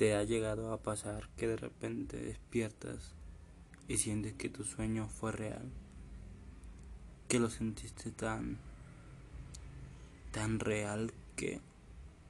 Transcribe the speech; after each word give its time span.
¿Te 0.00 0.14
ha 0.14 0.24
llegado 0.24 0.72
a 0.72 0.78
pasar 0.78 1.28
que 1.36 1.46
de 1.46 1.58
repente 1.58 2.16
despiertas 2.16 3.12
y 3.86 3.98
sientes 3.98 4.32
que 4.32 4.48
tu 4.48 4.64
sueño 4.64 5.06
fue 5.10 5.30
real? 5.30 5.70
Que 7.28 7.38
lo 7.38 7.50
sentiste 7.50 8.10
tan 8.10 8.56
tan 10.32 10.58
real 10.58 11.12
que 11.36 11.60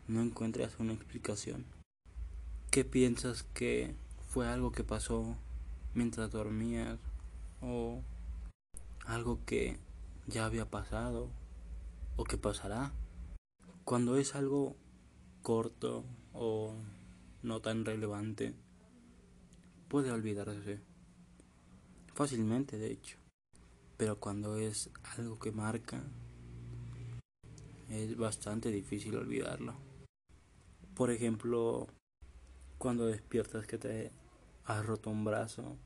no 0.09 0.21
encuentras 0.21 0.81
una 0.81 0.95
explicación. 0.95 1.65
¿Qué 2.73 2.85
piensas 2.85 3.45
que 3.55 3.95
fue 4.31 4.49
algo 4.49 4.73
que 4.73 4.83
pasó 4.83 5.37
mientras 5.95 6.33
dormías 6.33 6.99
o 7.63 8.03
algo 9.07 9.39
que 9.47 9.79
ya 10.27 10.45
había 10.45 10.69
pasado 10.69 11.29
o 12.17 12.25
que 12.25 12.37
pasará? 12.37 12.91
Cuando 13.85 14.17
es 14.17 14.35
algo 14.35 14.75
corto 15.45 16.05
o 16.35 16.75
no 17.43 17.61
tan 17.61 17.85
relevante, 17.85 18.55
puede 19.89 20.11
olvidarse 20.11 20.81
fácilmente, 22.15 22.79
de 22.79 22.93
hecho. 22.93 23.17
Pero 23.97 24.19
cuando 24.19 24.57
es 24.57 24.91
algo 25.17 25.39
que 25.39 25.53
marca, 25.53 26.03
es 27.89 28.17
bastante 28.17 28.71
difícil 28.71 29.17
olvidarlo. 29.17 29.75
Por 30.95 31.11
ejemplo, 31.11 31.89
cuando 32.79 33.07
despiertas 33.07 33.67
que 33.67 33.79
te 33.79 34.13
has 34.65 34.87
roto 34.87 35.11
un 35.11 35.25
brazo 35.25 35.77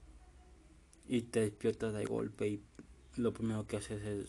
y 1.09 1.23
te 1.23 1.41
despiertas 1.41 1.95
de 1.95 2.05
golpe 2.05 2.49
y 2.49 2.63
lo 3.16 3.33
primero 3.33 3.66
que 3.66 3.77
haces 3.77 4.02
es 4.02 4.29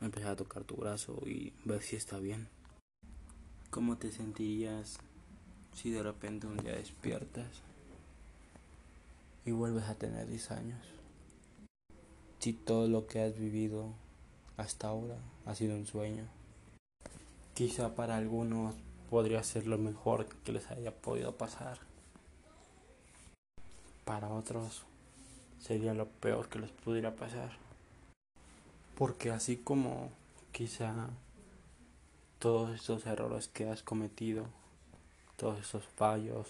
empezar 0.00 0.32
a 0.32 0.36
tocar 0.36 0.64
tu 0.64 0.76
brazo 0.76 1.20
y 1.26 1.52
ver 1.64 1.82
si 1.82 1.96
está 1.96 2.18
bien. 2.18 2.48
¿Cómo 3.70 3.98
te 3.98 4.10
sentirías 4.10 4.98
si 5.74 5.90
de 5.90 6.02
repente 6.02 6.46
un 6.46 6.56
día 6.56 6.72
despiertas 6.72 7.48
y 9.44 9.52
vuelves 9.52 9.84
a 9.84 9.94
tener 9.94 10.26
10 10.26 10.50
años? 10.50 10.80
Si 12.38 12.52
todo 12.52 12.88
lo 12.88 13.06
que 13.06 13.22
has 13.22 13.38
vivido 13.38 13.92
hasta 14.56 14.88
ahora 14.88 15.16
ha 15.46 15.54
sido 15.54 15.74
un 15.74 15.86
sueño. 15.86 16.24
Quizá 17.54 17.94
para 17.94 18.16
algunos 18.16 18.74
podría 19.08 19.42
ser 19.42 19.66
lo 19.66 19.78
mejor 19.78 20.26
que 20.26 20.52
les 20.52 20.70
haya 20.70 20.94
podido 20.94 21.36
pasar. 21.36 21.78
Para 24.04 24.28
otros 24.28 24.82
sería 25.60 25.94
lo 25.94 26.06
peor 26.08 26.48
que 26.48 26.58
les 26.58 26.70
pudiera 26.70 27.16
pasar. 27.16 27.52
Porque 28.96 29.30
así 29.30 29.56
como 29.56 30.10
quizá 30.52 31.08
todos 32.38 32.74
estos 32.74 33.06
errores 33.06 33.48
que 33.48 33.68
has 33.68 33.82
cometido, 33.82 34.46
todos 35.40 35.58
esos 35.58 35.82
fallos, 35.96 36.46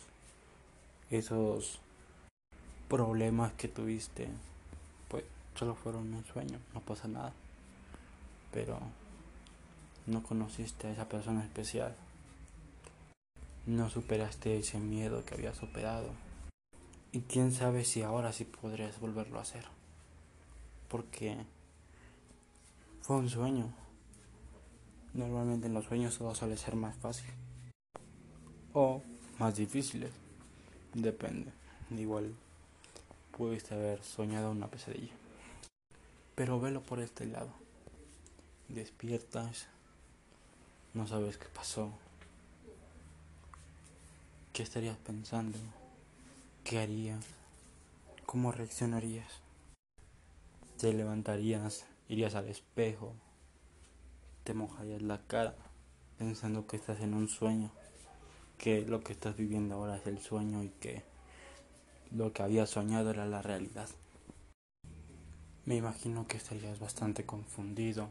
esos 1.11 1.79
problemas 2.89 3.53
que 3.53 3.69
tuviste, 3.69 4.29
pues 5.09 5.23
solo 5.55 5.77
fueron 5.77 6.13
un 6.13 6.25
sueño, 6.25 6.59
no 6.75 6.81
pasa 6.81 7.07
nada. 7.07 7.33
Pero 8.53 8.81
no 10.07 10.25
conociste 10.25 10.89
a 10.89 10.91
esa 10.91 11.09
persona 11.09 11.45
especial. 11.45 11.95
No 13.65 13.89
superaste 13.89 14.59
ese 14.59 14.81
miedo 14.81 15.25
que 15.25 15.35
habías 15.35 15.57
superado. 15.57 16.11
Y 17.13 17.21
quién 17.21 17.53
sabe 17.53 17.85
si 17.85 18.03
ahora 18.03 18.33
sí 18.33 18.45
podrías 18.45 18.99
volverlo 18.99 19.39
a 19.39 19.43
hacer. 19.43 19.67
Porque 20.89 21.37
fue 23.03 23.17
un 23.17 23.31
sueño. 23.31 23.73
Normalmente 25.15 25.69
en 25.69 25.75
los 25.75 25.85
sueños 25.85 26.19
todo 26.19 26.35
suele 26.35 26.57
ser 26.57 26.75
más 26.75 26.97
fácil. 26.97 27.31
O 28.73 29.03
más 29.39 29.57
difíciles. 29.57 30.11
Depende. 30.95 31.53
Igual 31.91 32.35
pudiste 33.37 33.75
haber 33.75 34.03
soñado 34.03 34.51
una 34.51 34.69
pesadilla. 34.69 35.13
Pero 36.35 36.61
velo 36.61 36.83
por 36.83 37.01
este 37.01 37.27
lado. 37.27 37.53
Despiertas. 38.69 39.67
No 40.95 41.07
sabes 41.07 41.37
qué 41.37 41.47
pasó. 41.49 41.91
¿Qué 44.53 44.63
estarías 44.63 44.97
pensando? 44.99 45.59
¿Qué 46.65 46.79
harías? 46.79 47.25
¿Cómo 48.27 48.53
reaccionarías? 48.53 49.41
¿Te 50.79 50.93
levantarías? 50.93 51.87
¿Irías 52.09 52.35
al 52.35 52.49
espejo? 52.49 53.15
te 54.51 54.55
mojarías 54.55 55.03
la 55.03 55.19
cara 55.29 55.55
pensando 56.19 56.67
que 56.67 56.77
estás 56.77 57.01
en 57.01 57.15
un 57.15 57.29
sueño, 57.29 57.71
que 58.61 58.83
lo 58.83 59.03
que 59.03 59.15
estás 59.15 59.37
viviendo 59.39 59.75
ahora 59.75 59.97
es 59.97 60.07
el 60.07 60.19
sueño 60.19 60.63
y 60.63 60.69
que 60.69 61.03
lo 62.15 62.33
que 62.33 62.43
habías 62.43 62.69
soñado 62.69 63.11
era 63.11 63.25
la 63.25 63.41
realidad. 63.41 63.89
Me 65.65 65.77
imagino 65.77 66.27
que 66.27 66.37
estarías 66.37 66.79
bastante 66.79 67.25
confundido, 67.25 68.09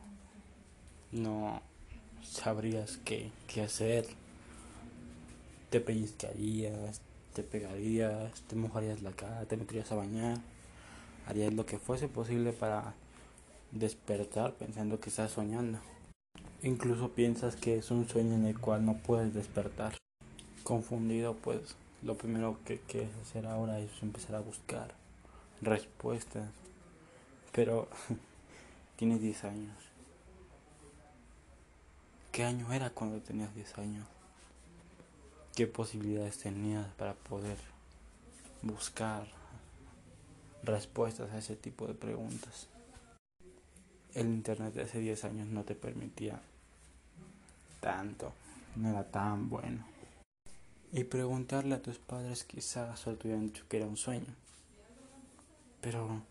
no 1.11 1.61
sabrías 2.23 2.97
qué, 3.05 3.31
qué 3.47 3.61
hacer, 3.61 4.07
te 5.69 5.79
pellizcarías, 5.79 7.01
te 7.35 7.43
pegarías, 7.43 8.41
te 8.47 8.55
mojarías 8.55 9.03
la 9.03 9.11
cara, 9.11 9.45
te 9.45 9.55
meterías 9.55 9.91
a 9.91 9.95
bañar, 9.95 10.39
harías 11.27 11.53
lo 11.53 11.67
que 11.67 11.77
fuese 11.77 12.07
posible 12.07 12.53
para 12.53 12.95
despertar 13.71 14.53
pensando 14.53 14.99
que 14.99 15.09
estás 15.09 15.31
soñando. 15.31 15.77
Incluso 16.63 17.09
piensas 17.09 17.55
que 17.55 17.77
es 17.77 17.91
un 17.91 18.09
sueño 18.09 18.33
en 18.33 18.45
el 18.45 18.59
cual 18.59 18.83
no 18.83 18.97
puedes 18.97 19.33
despertar. 19.33 19.99
Confundido, 20.69 21.33
pues 21.33 21.75
lo 22.03 22.15
primero 22.15 22.59
que 22.63 22.77
quieres 22.77 23.09
hacer 23.23 23.47
ahora 23.47 23.79
es 23.79 23.89
empezar 24.03 24.35
a 24.35 24.39
buscar 24.39 24.93
respuestas. 25.63 26.47
Pero 27.51 27.87
tienes 28.95 29.19
10 29.19 29.45
años. 29.45 29.75
¿Qué 32.31 32.43
año 32.43 32.71
era 32.71 32.91
cuando 32.91 33.19
tenías 33.19 33.55
10 33.55 33.79
años? 33.79 34.05
¿Qué 35.55 35.65
posibilidades 35.65 36.37
tenías 36.37 36.85
para 36.93 37.15
poder 37.15 37.57
buscar 38.61 39.25
respuestas 40.61 41.31
a 41.31 41.39
ese 41.39 41.55
tipo 41.55 41.87
de 41.87 41.95
preguntas? 41.95 42.67
el 44.13 44.27
internet 44.27 44.75
de 44.75 44.83
hace 44.83 44.99
10 44.99 45.23
años 45.23 45.47
no 45.47 45.63
te 45.63 45.73
permitía 45.73 46.39
tanto, 47.79 48.33
no 48.75 48.89
era 48.89 49.03
tan 49.03 49.49
bueno. 49.49 49.98
Y 50.91 51.03
preguntarle 51.03 51.75
a 51.75 51.81
tus 51.83 51.99
padres 51.99 52.43
quizás 52.43 52.99
solo 52.99 53.17
te 53.17 53.27
hubieran 53.27 53.45
dicho 53.45 53.63
que 53.69 53.77
era 53.77 53.85
un 53.85 53.97
sueño. 53.97 54.33
Pero 55.81 56.23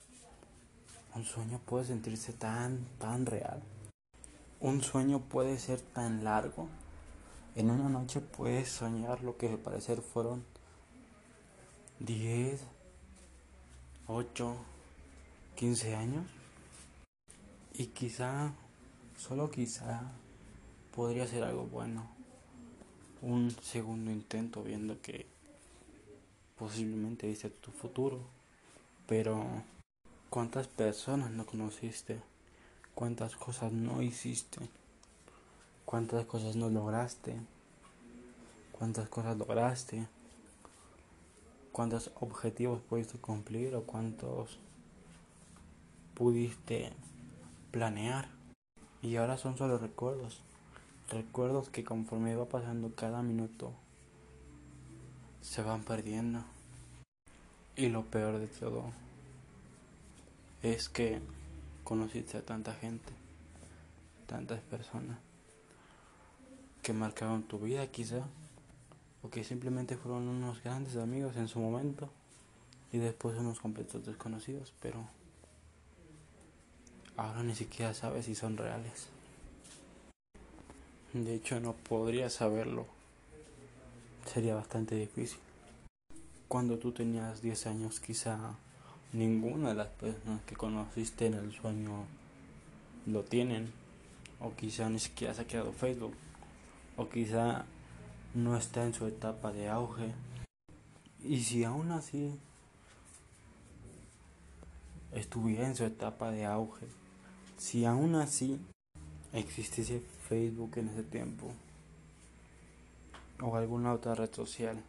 un 1.15 1.25
sueño 1.25 1.61
puede 1.65 1.85
sentirse 1.85 2.33
tan, 2.33 2.85
tan 2.99 3.25
real. 3.25 3.63
Un 4.61 4.83
sueño 4.83 5.21
puede 5.21 5.59
ser 5.59 5.81
tan 5.81 6.25
largo. 6.25 6.69
En 7.55 7.71
una 7.71 7.89
noche 7.89 8.21
puedes 8.21 8.69
soñar 8.71 9.23
lo 9.23 9.37
que 9.37 9.49
al 9.49 9.59
parecer 9.59 10.03
fueron 10.03 10.45
10, 12.01 12.61
8, 14.09 14.57
15 15.55 15.95
años. 15.95 16.27
Y 17.75 17.87
quizá, 17.87 18.53
solo 19.17 19.53
quizá, 19.53 20.03
podría 20.93 21.29
ser 21.29 21.45
algo 21.45 21.65
bueno. 21.67 22.18
Un 23.23 23.51
segundo 23.63 24.11
intento 24.11 24.63
viendo 24.63 25.01
que 25.01 25.27
posiblemente 26.59 27.27
viste 27.27 27.51
tu 27.51 27.71
futuro. 27.71 28.21
Pero, 29.07 29.45
¿cuántas 30.31 30.67
personas 30.67 31.31
no 31.31 31.47
conociste? 31.47 32.21
¿Cuántas 32.95 33.37
cosas 33.37 33.73
no 33.73 34.03
hiciste? 34.03 34.61
¿Cuántas 35.85 36.27
cosas 36.27 36.57
no 36.57 36.69
lograste? 36.69 37.37
¿Cuántas 38.73 39.09
cosas 39.09 39.37
lograste? 39.37 40.07
¿Cuántos 41.73 42.11
objetivos 42.21 42.81
pudiste 42.83 43.19
cumplir 43.19 43.75
o 43.75 43.83
cuántos 43.85 44.59
pudiste 46.19 46.91
planear. 47.71 48.29
Y 49.03 49.17
ahora 49.17 49.37
son 49.39 49.57
solo 49.57 49.79
recuerdos. 49.79 50.41
Recuerdos 51.09 51.71
que 51.71 51.85
conforme 51.85 52.37
va 52.37 52.45
pasando 52.45 52.95
cada 52.95 53.23
minuto 53.23 53.73
se 55.41 55.63
van 55.63 55.83
perdiendo. 55.83 56.45
Y 57.77 57.89
lo 57.89 58.05
peor 58.05 58.39
de 58.39 58.47
todo 58.47 58.93
es 60.63 60.91
que 60.91 61.21
conociste 61.85 62.37
a 62.37 62.43
tanta 62.43 62.75
gente, 62.75 63.13
tantas 64.27 64.61
personas 64.61 65.17
que 66.83 66.93
marcaron 66.93 67.43
tu 67.43 67.59
vida 67.59 67.87
quizá, 67.87 68.27
o 69.23 69.31
que 69.31 69.45
simplemente 69.45 69.97
fueron 69.97 70.29
unos 70.29 70.63
grandes 70.63 70.97
amigos 70.97 71.37
en 71.37 71.49
su 71.49 71.59
momento 71.59 72.11
y 72.93 72.99
después 72.99 73.37
unos 73.39 73.61
completos 73.61 74.05
desconocidos, 74.05 74.75
pero 74.83 75.09
ahora 77.17 77.43
ni 77.43 77.55
siquiera 77.55 77.95
sabes 77.95 78.27
si 78.27 78.35
son 78.35 78.57
reales. 78.57 79.09
De 81.13 81.35
hecho, 81.35 81.59
no 81.61 81.73
podría 81.73 82.29
saberlo. 82.31 82.87
Sería 84.27 84.55
bastante 84.55 84.95
difícil. 84.95 85.39
cuando 86.49 86.79
tú 86.79 86.93
tenías 86.93 87.43
10 87.43 87.67
años 87.67 88.01
quizá 88.01 88.39
ninguna 89.13 89.69
de 89.69 89.75
las 89.75 89.89
personas 89.89 90.43
que 90.45 90.57
conociste 90.57 91.27
en 91.27 91.35
el 91.35 91.53
sueño 91.53 92.07
lo 93.07 93.23
tienen 93.23 93.71
o 94.41 94.55
quizá 94.55 94.89
ni 94.89 94.99
siquiera 94.99 95.35
se 95.35 95.43
ha 95.43 95.47
quedado 95.47 95.73
Facebook 95.73 96.15
o 96.97 97.09
quizá 97.09 97.67
no 98.35 98.57
está 98.57 98.85
en 98.85 98.95
su 98.95 99.07
etapa 99.07 99.53
de 99.53 99.69
auge 99.69 100.13
y 101.23 101.43
si 101.43 101.65
aún 101.65 101.91
así 101.93 102.39
estuviera 105.13 105.67
en 105.67 105.77
su 105.77 105.85
etapa 105.85 106.31
de 106.31 106.47
auge 106.47 106.87
si 107.59 107.85
aún 107.85 108.15
así 108.15 108.59
existiese 109.35 110.03
Facebook 110.29 110.73
en 110.77 110.89
ese 110.89 111.03
tiempo 111.03 111.53
o 113.41 113.57
alguna 113.57 113.93
otra 113.93 114.15
red 114.15 114.33
social 114.33 114.83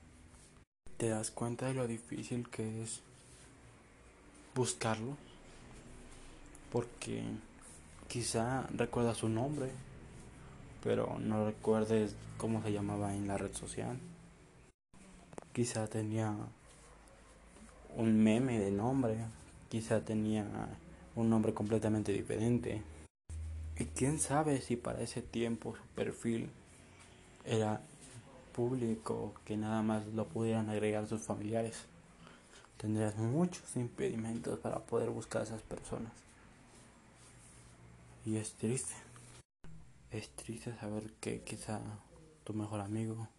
te 0.97 1.09
das 1.09 1.31
cuenta 1.31 1.67
de 1.67 1.73
lo 1.73 1.87
difícil 1.87 2.49
que 2.49 2.83
es 2.83 3.01
buscarlo 4.55 5.15
porque 6.71 7.23
quizá 8.07 8.67
recuerdas 8.75 9.17
su 9.17 9.29
nombre 9.29 9.71
pero 10.83 11.17
no 11.19 11.45
recuerdes 11.45 12.15
cómo 12.37 12.61
se 12.63 12.71
llamaba 12.71 13.13
en 13.13 13.27
la 13.27 13.37
red 13.37 13.53
social. 13.53 13.97
Quizá 15.51 15.87
tenía 15.87 16.33
un 17.95 18.23
meme 18.23 18.59
de 18.59 18.71
nombre 18.71 19.17
quizá 19.69 20.01
tenía 20.01 20.45
un 21.15 21.29
nombre 21.29 21.53
completamente 21.53 22.11
diferente 22.11 22.81
y 23.79 23.85
quién 23.85 24.19
sabe 24.19 24.59
si 24.59 24.75
para 24.75 25.01
ese 25.01 25.21
tiempo 25.21 25.73
su 25.73 25.83
perfil 25.95 26.49
era 27.45 27.81
público 28.53 29.33
que 29.45 29.55
nada 29.55 29.81
más 29.81 30.05
lo 30.07 30.27
pudieran 30.27 30.69
agregar 30.69 31.07
sus 31.07 31.21
familiares. 31.21 31.85
Tendrías 32.77 33.15
muchos 33.15 33.77
impedimentos 33.77 34.59
para 34.59 34.79
poder 34.79 35.09
buscar 35.09 35.41
a 35.41 35.45
esas 35.45 35.61
personas. 35.61 36.11
Y 38.25 38.35
es 38.35 38.51
triste. 38.53 38.93
Es 40.11 40.29
triste 40.31 40.75
saber 40.77 41.13
que 41.21 41.41
quizá 41.41 41.79
tu 42.43 42.53
mejor 42.53 42.81
amigo, 42.81 43.29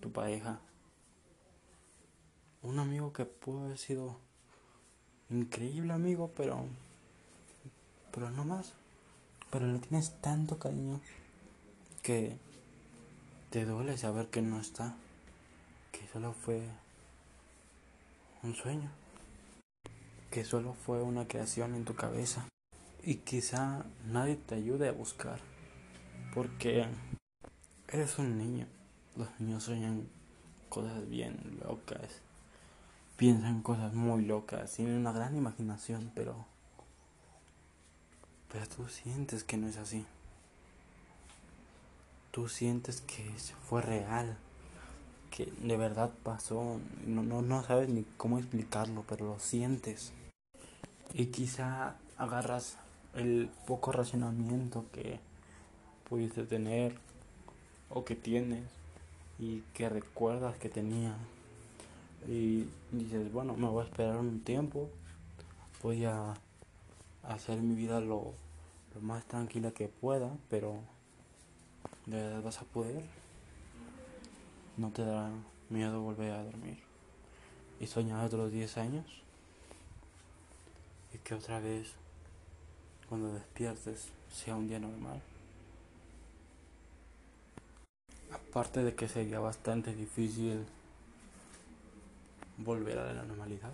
tu 0.00 0.10
pareja, 0.10 0.58
un 2.62 2.80
amigo 2.80 3.12
que 3.12 3.24
pudo 3.24 3.66
haber 3.66 3.78
sido 3.78 4.16
increíble 5.30 5.92
amigo, 5.92 6.32
pero 6.36 6.64
pero 8.10 8.30
no 8.30 8.44
más. 8.44 8.72
Pero 9.54 9.68
le 9.68 9.78
tienes 9.78 10.20
tanto 10.20 10.58
cariño 10.58 11.00
que 12.02 12.36
te 13.50 13.64
duele 13.64 13.96
saber 13.96 14.26
que 14.26 14.42
no 14.42 14.58
está, 14.58 14.96
que 15.92 16.08
solo 16.08 16.32
fue 16.32 16.66
un 18.42 18.56
sueño, 18.56 18.90
que 20.32 20.44
solo 20.44 20.74
fue 20.74 21.02
una 21.02 21.28
creación 21.28 21.76
en 21.76 21.84
tu 21.84 21.94
cabeza. 21.94 22.48
Y 23.04 23.18
quizá 23.18 23.84
nadie 24.08 24.34
te 24.34 24.56
ayude 24.56 24.88
a 24.88 24.92
buscar, 24.92 25.38
porque 26.34 26.88
eres 27.86 28.18
un 28.18 28.36
niño, 28.36 28.66
los 29.14 29.28
niños 29.38 29.62
sueñan 29.62 30.08
cosas 30.68 31.08
bien 31.08 31.60
locas, 31.64 32.22
piensan 33.16 33.62
cosas 33.62 33.94
muy 33.94 34.24
locas, 34.24 34.74
tienen 34.74 34.96
una 34.96 35.12
gran 35.12 35.36
imaginación, 35.36 36.10
pero 36.12 36.44
pero 38.54 38.68
tú 38.68 38.86
sientes 38.86 39.42
que 39.42 39.56
no 39.56 39.66
es 39.66 39.76
así. 39.78 40.06
Tú 42.30 42.48
sientes 42.48 43.00
que 43.00 43.28
fue 43.68 43.82
real, 43.82 44.36
que 45.32 45.52
de 45.60 45.76
verdad 45.76 46.12
pasó, 46.22 46.78
no, 47.04 47.24
no, 47.24 47.42
no 47.42 47.64
sabes 47.64 47.88
ni 47.88 48.04
cómo 48.16 48.38
explicarlo, 48.38 49.04
pero 49.08 49.26
lo 49.26 49.40
sientes. 49.40 50.12
Y 51.12 51.26
quizá 51.26 51.96
agarras 52.16 52.76
el 53.16 53.50
poco 53.66 53.90
racionamiento 53.90 54.84
que 54.92 55.18
pudiste 56.08 56.44
tener 56.44 56.96
o 57.90 58.04
que 58.04 58.14
tienes 58.14 58.62
y 59.40 59.62
que 59.74 59.88
recuerdas 59.88 60.56
que 60.58 60.68
tenía. 60.68 61.16
Y 62.28 62.68
dices 62.92 63.32
bueno 63.32 63.54
me 63.54 63.66
voy 63.66 63.82
a 63.82 63.86
esperar 63.86 64.16
un 64.16 64.44
tiempo. 64.44 64.88
Voy 65.82 66.04
a 66.04 66.34
hacer 67.24 67.60
mi 67.60 67.74
vida 67.74 68.00
lo, 68.00 68.32
lo 68.94 69.00
más 69.00 69.24
tranquila 69.24 69.72
que 69.72 69.88
pueda 69.88 70.30
pero 70.48 70.80
¿De 72.06 72.16
verdad 72.16 72.42
vas 72.42 72.60
a 72.60 72.64
poder? 72.64 73.02
¿No 74.76 74.90
te 74.90 75.02
dará 75.04 75.30
miedo 75.70 76.02
volver 76.02 76.32
a 76.32 76.44
dormir? 76.44 76.78
¿Y 77.80 77.86
soñar 77.86 78.26
otros 78.26 78.52
10 78.52 78.76
años? 78.76 79.06
¿Y 81.14 81.18
que 81.18 81.34
otra 81.34 81.60
vez, 81.60 81.92
cuando 83.08 83.32
despiertes, 83.32 84.08
sea 84.30 84.56
un 84.56 84.68
día 84.68 84.78
normal? 84.78 85.22
Aparte 88.30 88.82
de 88.82 88.94
que 88.94 89.08
sería 89.08 89.40
bastante 89.40 89.94
difícil 89.94 90.66
volver 92.58 92.98
a 92.98 93.14
la 93.14 93.22
normalidad. 93.22 93.72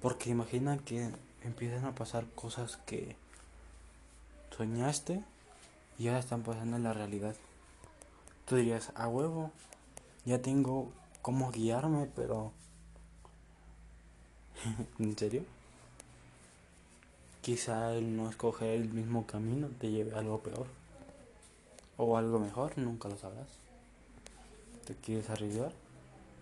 Porque 0.00 0.30
imagina 0.30 0.78
que 0.78 1.10
empiezan 1.42 1.84
a 1.84 1.94
pasar 1.94 2.24
cosas 2.34 2.78
que 2.86 3.16
soñaste 4.60 5.24
y 5.98 6.08
ahora 6.08 6.20
están 6.20 6.42
pasando 6.42 6.76
en 6.76 6.82
la 6.82 6.92
realidad. 6.92 7.34
Tú 8.44 8.56
dirías, 8.56 8.92
a 8.94 9.08
huevo, 9.08 9.52
ya 10.26 10.42
tengo 10.42 10.92
cómo 11.22 11.50
guiarme, 11.50 12.10
pero... 12.14 12.52
¿En 14.98 15.16
serio? 15.16 15.44
Quizá 17.40 17.94
el 17.94 18.14
no 18.14 18.28
escoger 18.28 18.74
el 18.74 18.90
mismo 18.90 19.26
camino 19.26 19.68
te 19.80 19.90
lleve 19.90 20.14
a 20.14 20.18
algo 20.18 20.40
peor. 20.40 20.66
O 21.96 22.18
algo 22.18 22.38
mejor, 22.38 22.76
nunca 22.76 23.08
lo 23.08 23.16
sabrás. 23.16 23.48
¿Te 24.84 24.94
quieres 24.94 25.30
arriesgar? 25.30 25.72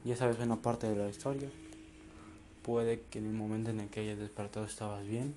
Ya 0.04 0.16
sabes 0.16 0.40
una 0.40 0.56
parte 0.56 0.88
de 0.88 0.96
la 0.96 1.08
historia. 1.08 1.48
Puede 2.64 3.00
que 3.00 3.20
en 3.20 3.26
el 3.26 3.32
momento 3.32 3.70
en 3.70 3.78
el 3.78 3.88
que 3.88 4.00
hayas 4.00 4.18
despertado 4.18 4.66
estabas 4.66 5.06
bien, 5.06 5.36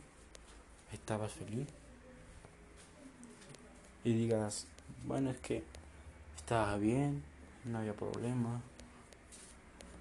estabas 0.92 1.31
feliz 1.31 1.68
y 4.03 4.13
digas, 4.13 4.68
bueno, 5.06 5.30
es 5.30 5.38
que 5.38 5.63
estaba 6.35 6.78
bien, 6.78 7.23
no 7.66 7.80
había 7.80 7.94
problema, 7.94 8.61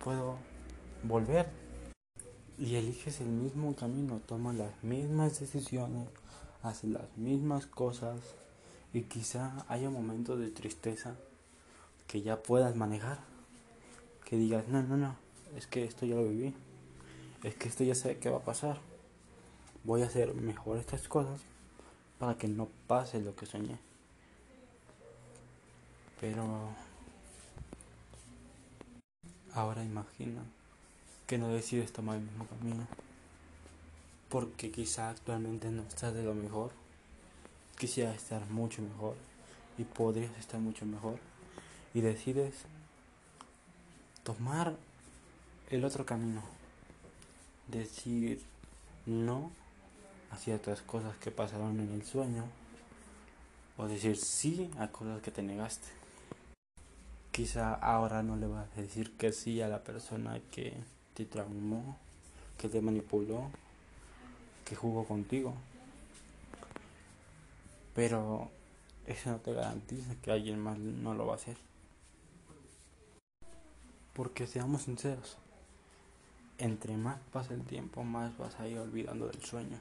puedo 0.03 0.39
volver. 1.03 1.49
Y 2.59 2.77
eliges 2.77 3.21
el 3.21 3.29
mismo 3.29 3.75
camino, 3.75 4.21
tomas 4.27 4.55
las 4.55 4.83
mismas 4.83 5.41
decisiones, 5.41 6.09
haces 6.63 6.91
las 6.91 7.17
mismas 7.17 7.67
cosas 7.67 8.21
y 8.93 9.03
quizá 9.03 9.65
haya 9.69 9.89
momentos 9.89 10.39
de 10.39 10.51
tristeza 10.51 11.17
que 12.07 12.21
ya 12.23 12.43
puedas 12.43 12.77
manejar. 12.77 13.21
Que 14.25 14.37
digas, 14.37 14.69
no, 14.69 14.83
no, 14.83 14.97
no, 14.97 15.17
es 15.57 15.67
que 15.67 15.85
esto 15.85 16.07
ya 16.07 16.17
lo 16.17 16.29
viví, 16.29 16.55
es 17.43 17.55
que 17.55 17.69
esto 17.69 17.83
ya 17.85 17.95
sé 17.95 18.19
qué 18.19 18.29
va 18.29 18.39
a 18.39 18.45
pasar. 18.45 18.79
Voy 19.85 20.03
a 20.03 20.07
hacer 20.07 20.35
mejor 20.35 20.77
estas 20.77 21.09
cosas 21.09 21.41
para 22.19 22.37
que 22.37 22.49
no 22.49 22.69
pase 22.87 23.21
lo 23.21 23.35
que 23.35 23.47
soñé. 23.47 23.90
Pero 26.21 26.69
ahora 29.55 29.83
imagina 29.83 30.43
que 31.27 31.39
no 31.39 31.49
decides 31.49 31.93
tomar 31.93 32.17
el 32.17 32.23
mismo 32.23 32.47
camino. 32.47 32.87
Porque 34.29 34.71
quizá 34.71 35.09
actualmente 35.09 35.71
no 35.71 35.83
estás 35.83 36.13
de 36.13 36.23
lo 36.23 36.35
mejor. 36.35 36.73
Quisieras 37.79 38.17
estar 38.17 38.45
mucho 38.51 38.83
mejor. 38.83 39.17
Y 39.79 39.85
podrías 39.85 40.37
estar 40.39 40.61
mucho 40.61 40.85
mejor. 40.85 41.19
Y 41.95 42.03
decides 42.03 42.55
tomar 44.23 44.77
el 45.71 45.85
otro 45.85 46.05
camino. 46.05 46.43
Decir 47.67 48.43
no 49.07 49.51
a 50.31 50.37
ciertas 50.37 50.83
cosas 50.83 51.17
que 51.17 51.31
pasaron 51.31 51.81
en 51.81 51.93
el 51.93 52.05
sueño. 52.05 52.45
O 53.79 53.87
decir 53.87 54.19
sí 54.19 54.71
a 54.79 54.89
cosas 54.89 55.23
que 55.23 55.31
te 55.31 55.43
negaste. 55.43 56.00
Quizá 57.33 57.75
ahora 57.75 58.23
no 58.23 58.37
le 58.37 58.49
vas 58.49 58.69
a 58.77 58.81
decir 58.81 59.17
que 59.17 59.33
sí 59.33 59.61
a 59.61 59.69
la 59.69 59.85
persona 59.85 60.41
que 60.51 60.75
te 61.15 61.25
traumó, 61.25 61.97
que 62.59 62.69
te 62.69 62.81
manipuló, 62.81 63.51
que 64.65 64.75
jugó 64.75 65.05
contigo. 65.05 65.55
Pero 67.95 68.51
eso 69.07 69.31
no 69.31 69.39
te 69.39 69.53
garantiza 69.53 70.15
que 70.23 70.33
alguien 70.33 70.59
más 70.59 70.79
no 70.79 71.15
lo 71.15 71.27
va 71.27 71.35
a 71.35 71.37
hacer. 71.37 71.57
Porque 74.13 74.47
seamos 74.47 74.83
sinceros, 74.83 75.37
entre 76.59 76.97
más 76.97 77.19
pasa 77.33 77.55
el 77.55 77.63
tiempo, 77.63 78.03
más 78.03 78.37
vas 78.39 78.59
a 78.59 78.67
ir 78.67 78.79
olvidando 78.79 79.29
del 79.29 79.43
sueño. 79.43 79.81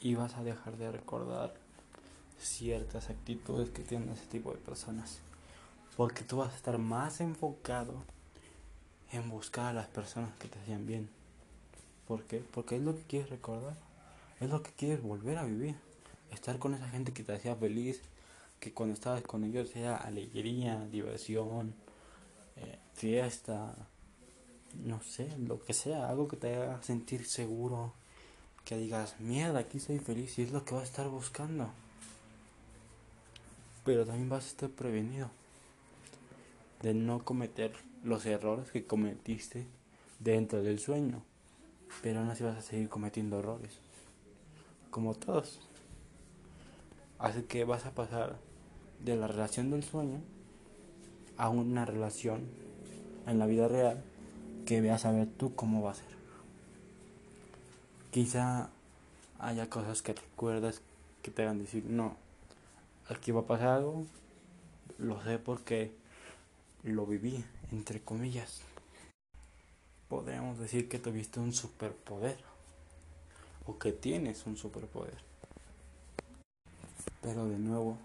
Y 0.00 0.14
vas 0.14 0.34
a 0.34 0.44
dejar 0.44 0.76
de 0.76 0.92
recordar 0.92 1.54
ciertas 2.40 3.10
actitudes 3.10 3.70
que 3.70 3.82
tienen 3.82 4.10
ese 4.10 4.26
tipo 4.26 4.52
de 4.52 4.58
personas 4.58 5.20
porque 5.96 6.24
tú 6.24 6.36
vas 6.38 6.52
a 6.52 6.56
estar 6.56 6.78
más 6.78 7.20
enfocado 7.20 7.94
en 9.12 9.30
buscar 9.30 9.66
a 9.66 9.72
las 9.72 9.86
personas 9.86 10.30
que 10.38 10.48
te 10.48 10.58
hacían 10.58 10.86
bien. 10.86 11.08
¿Por 12.06 12.24
qué? 12.24 12.44
Porque 12.52 12.76
es 12.76 12.82
lo 12.82 12.94
que 12.94 13.02
quieres 13.02 13.30
recordar, 13.30 13.76
es 14.40 14.50
lo 14.50 14.62
que 14.62 14.70
quieres 14.72 15.02
volver 15.02 15.38
a 15.38 15.44
vivir, 15.44 15.74
estar 16.30 16.58
con 16.58 16.74
esa 16.74 16.88
gente 16.90 17.12
que 17.12 17.24
te 17.24 17.34
hacía 17.34 17.56
feliz, 17.56 18.00
que 18.60 18.72
cuando 18.72 18.94
estabas 18.94 19.22
con 19.22 19.44
ellos 19.44 19.74
era 19.74 19.96
alegría, 19.96 20.86
diversión, 20.92 21.74
eh, 22.56 22.78
fiesta, 22.94 23.74
no 24.84 25.00
sé, 25.02 25.30
lo 25.38 25.60
que 25.64 25.72
sea, 25.72 26.08
algo 26.08 26.28
que 26.28 26.36
te 26.36 26.54
haga 26.54 26.82
sentir 26.82 27.26
seguro, 27.26 27.92
que 28.64 28.76
digas, 28.76 29.18
mierda, 29.18 29.60
aquí 29.60 29.80
soy 29.80 29.98
feliz 29.98 30.38
y 30.38 30.42
es 30.42 30.52
lo 30.52 30.64
que 30.64 30.74
vas 30.74 30.84
a 30.84 30.86
estar 30.86 31.08
buscando. 31.08 31.70
Pero 33.84 34.04
también 34.04 34.28
vas 34.28 34.44
a 34.44 34.48
estar 34.48 34.68
prevenido 34.68 35.30
de 36.82 36.94
no 36.94 37.24
cometer 37.24 37.72
los 38.04 38.26
errores 38.26 38.70
que 38.70 38.84
cometiste 38.84 39.66
dentro 40.18 40.62
del 40.62 40.78
sueño. 40.78 41.22
Pero 42.02 42.20
aún 42.20 42.30
así 42.30 42.44
vas 42.44 42.56
a 42.56 42.62
seguir 42.62 42.88
cometiendo 42.88 43.38
errores. 43.38 43.78
Como 44.90 45.14
todos. 45.14 45.60
Así 47.18 47.42
que 47.42 47.64
vas 47.64 47.86
a 47.86 47.92
pasar 47.92 48.36
de 49.04 49.16
la 49.16 49.26
relación 49.26 49.70
del 49.70 49.84
sueño 49.84 50.20
a 51.36 51.48
una 51.48 51.84
relación 51.84 52.46
en 53.26 53.38
la 53.38 53.46
vida 53.46 53.68
real 53.68 54.02
que 54.64 54.80
veas 54.80 55.04
a 55.04 55.12
ver 55.12 55.28
tú 55.28 55.54
cómo 55.54 55.82
va 55.82 55.92
a 55.92 55.94
ser. 55.94 56.16
Quizá 58.10 58.70
haya 59.38 59.68
cosas 59.68 60.02
que 60.02 60.14
recuerdas 60.14 60.80
que 61.22 61.30
te 61.30 61.42
hagan 61.42 61.58
decir, 61.58 61.84
no, 61.84 62.16
aquí 63.08 63.32
va 63.32 63.40
a 63.40 63.46
pasar 63.46 63.68
algo, 63.68 64.06
lo 64.98 65.22
sé 65.22 65.38
porque 65.38 65.92
lo 66.92 67.06
viví, 67.06 67.44
entre 67.72 68.00
comillas. 68.00 68.60
Podríamos 70.08 70.58
decir 70.58 70.88
que 70.88 70.98
tuviste 70.98 71.40
un 71.40 71.52
superpoder 71.52 72.38
o 73.66 73.78
que 73.78 73.92
tienes 73.92 74.46
un 74.46 74.56
superpoder. 74.56 75.18
Pero 77.22 77.46
de 77.46 77.58
nuevo, 77.58 77.98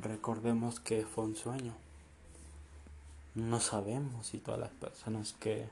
recordemos 0.00 0.78
que 0.78 1.06
fue 1.06 1.24
un 1.24 1.36
sueño. 1.36 1.72
No 3.34 3.60
sabemos 3.60 4.26
si 4.26 4.38
todas 4.38 4.60
las 4.60 4.70
personas 4.70 5.32
que 5.32 5.66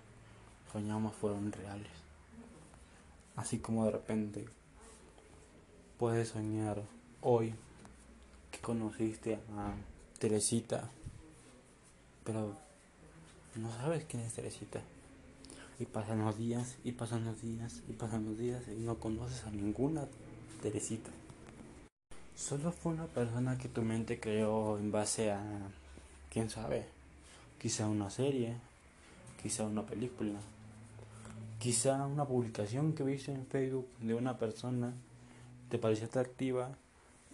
soñamos 0.73 1.15
fueron 1.15 1.53
reales. 1.53 1.93
Así 3.37 3.59
como 3.59 3.85
de 3.85 3.93
repente 3.93 4.47
puedes 5.99 6.31
soñar 6.31 6.83
hoy 7.21 7.55
que 8.51 8.61
conociste 8.61 9.39
a 9.57 9.75
Teresita, 10.23 10.89
pero 12.23 12.55
no 13.57 13.73
sabes 13.73 14.05
quién 14.05 14.23
es 14.23 14.33
Teresita. 14.33 14.81
Y 15.81 15.85
pasan 15.85 16.25
los 16.25 16.39
días, 16.39 16.77
y 16.85 16.93
pasan 16.93 17.25
los 17.25 17.43
días, 17.43 17.83
y 17.89 17.93
pasan 17.95 18.27
los 18.27 18.39
días, 18.39 18.63
y 18.69 18.85
no 18.85 19.01
conoces 19.01 19.45
a 19.45 19.51
ninguna 19.51 20.05
Teresita. 20.63 21.11
Solo 22.37 22.71
fue 22.71 22.93
una 22.93 23.07
persona 23.07 23.59
que 23.59 23.69
tu 23.69 23.83
mente 23.83 24.21
creó 24.21 24.79
en 24.79 24.93
base 24.93 25.33
a, 25.33 25.43
quién 26.31 26.51
sabe, 26.51 26.87
quizá 27.61 27.89
una 27.89 28.09
serie, 28.09 28.55
quizá 29.43 29.65
una 29.65 29.85
película, 29.85 30.39
quizá 31.59 32.07
una 32.07 32.27
publicación 32.27 32.93
que 32.93 33.03
viste 33.03 33.33
en 33.33 33.45
Facebook 33.49 33.89
de 33.99 34.15
una 34.15 34.39
persona 34.39 34.93
te 35.69 35.79
pareció 35.79 36.07
atractiva 36.07 36.71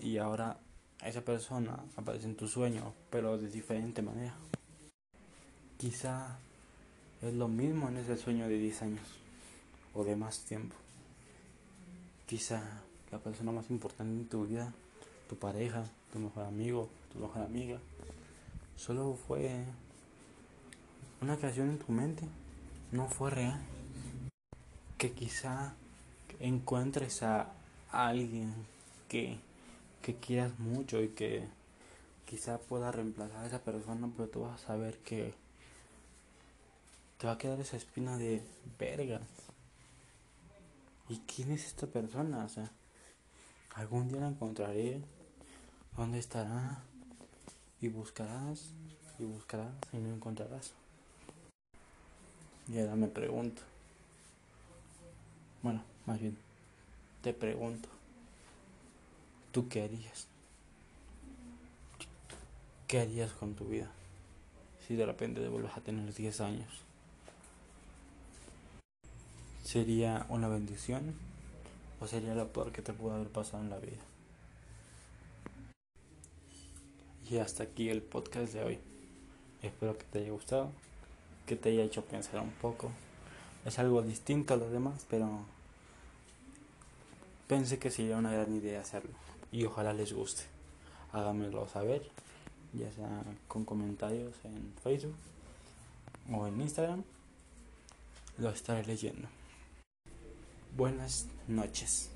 y 0.01 0.17
ahora 0.17 0.57
esa 1.03 1.21
persona 1.23 1.79
aparece 1.97 2.27
en 2.27 2.37
tu 2.37 2.49
sueño, 2.49 2.95
pero 3.11 3.39
de 3.39 3.49
diferente 3.49 4.03
manera. 4.03 4.35
Quizá 5.77 6.39
es 7.23 7.35
lo 7.35 7.49
mismo 7.49 7.89
en 7.89 7.99
ese 7.99 8.17
sueño 8.17 8.49
de 8.49 8.59
10 8.59 8.83
años 8.83 9.07
o 9.95 10.05
de 10.05 10.17
más 10.17 10.41
tiempo. 10.41 10.75
Quizá 12.27 12.63
la 13.11 13.19
persona 13.19 13.53
más 13.53 13.71
importante 13.71 14.13
en 14.13 14.29
tu 14.29 14.47
vida 14.47 14.73
tu 15.29 15.37
pareja, 15.37 15.85
tu 16.13 16.19
mejor 16.19 16.45
amigo, 16.45 16.89
tu 17.13 17.19
mejor 17.19 17.43
amiga. 17.43 17.79
Solo 18.77 19.15
fue 19.15 19.65
una 21.21 21.37
creación 21.37 21.71
en 21.71 21.79
tu 21.79 21.93
mente, 21.93 22.25
no 22.93 23.09
fue 23.09 23.31
real. 23.31 23.61
Que 24.97 25.13
quizá 25.13 25.75
encuentres 26.41 27.23
a 27.23 27.53
alguien 27.91 28.55
que, 29.09 29.39
que 30.03 30.17
quieras 30.17 30.59
mucho 30.59 31.03
y 31.03 31.09
que 31.09 31.47
quizá 32.27 32.59
pueda 32.59 32.93
reemplazar 32.93 33.45
a 33.45 33.47
esa 33.47 33.63
persona, 33.63 34.11
pero 34.17 34.29
tú 34.29 34.41
vas 34.43 34.63
a 34.63 34.67
saber 34.67 34.99
que 34.99 35.35
te 37.19 37.27
va 37.27 37.35
a 37.35 37.39
quedar 37.39 37.61
esa 37.61 37.77
espina 37.77 38.17
de 38.17 38.43
vergas. 38.79 39.23
¿Y 41.09 41.19
quién 41.21 41.53
es 41.53 41.67
esta 41.67 41.87
persona? 41.87 42.45
O 42.45 42.49
sea, 42.49 42.71
algún 43.75 44.09
día 44.09 44.21
la 44.21 44.29
encontraré 44.29 45.03
¿Dónde 45.99 46.21
estará? 46.21 46.79
Y 47.81 47.89
buscarás, 47.89 48.73
y 49.19 49.25
buscarás, 49.25 49.75
y 49.93 49.97
no 49.97 50.15
encontrarás. 50.15 50.73
Y 52.69 52.79
ahora 52.79 52.95
me 52.95 53.09
pregunto. 53.09 53.63
Bueno, 55.61 55.83
más 56.07 56.21
bien, 56.21 56.39
te 57.21 57.33
pregunto. 57.33 57.89
¿Tú 59.59 59.69
qué 59.69 59.83
harías? 59.83 60.29
¿Qué 62.87 63.01
harías 63.01 63.33
con 63.33 63.57
tu 63.57 63.65
vida? 63.65 63.91
Si 64.87 64.95
de 64.95 65.05
repente 65.05 65.41
te 65.41 65.49
vuelves 65.49 65.77
a 65.77 65.81
tener 65.81 66.15
10 66.15 66.41
años. 66.43 66.69
¿Sería 69.65 70.27
una 70.29 70.47
bendición? 70.47 71.13
¿O 72.01 72.07
sería 72.07 72.37
lo 72.37 72.47
peor 72.53 72.71
que 72.71 72.83
te 72.83 72.93
pudo 72.93 73.15
haber 73.15 73.31
pasado 73.31 73.65
en 73.65 73.71
la 73.71 73.79
vida? 73.79 73.99
Y 77.29 77.39
hasta 77.39 77.65
aquí 77.65 77.89
el 77.89 78.01
podcast 78.01 78.53
de 78.53 78.63
hoy. 78.63 78.79
Espero 79.61 79.99
que 79.99 80.05
te 80.05 80.21
haya 80.21 80.31
gustado, 80.31 80.71
que 81.47 81.57
te 81.57 81.71
haya 81.71 81.83
hecho 81.83 82.05
pensar 82.05 82.43
un 82.43 82.53
poco. 82.53 82.93
Es 83.65 83.81
algo 83.81 84.03
distinto 84.03 84.55
a 84.55 84.57
los 84.57 84.71
demás, 84.71 85.05
pero 85.11 85.29
pensé 87.49 87.81
que 87.81 87.91
sería 87.91 88.19
una 88.19 88.33
gran 88.33 88.55
idea 88.55 88.83
hacerlo. 88.83 89.11
Y 89.51 89.65
ojalá 89.65 89.93
les 89.93 90.13
guste. 90.13 90.43
Háganmelo 91.13 91.67
saber, 91.69 92.03
ya 92.73 92.91
sea 92.93 93.23
con 93.47 93.65
comentarios 93.65 94.35
en 94.45 94.75
Facebook 94.83 95.17
o 96.31 96.47
en 96.47 96.61
Instagram. 96.61 97.03
Lo 98.39 98.51
estaré 98.51 98.85
leyendo. 98.85 99.29
Buenas 100.77 101.27
noches. 101.49 102.11